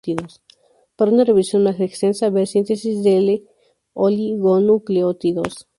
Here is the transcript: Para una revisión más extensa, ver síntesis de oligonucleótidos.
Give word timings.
Para 0.95 1.11
una 1.11 1.25
revisión 1.25 1.61
más 1.63 1.79
extensa, 1.79 2.31
ver 2.31 2.47
síntesis 2.47 3.03
de 3.03 3.43
oligonucleótidos. 3.93 5.67